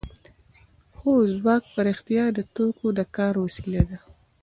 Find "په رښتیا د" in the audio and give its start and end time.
1.73-2.39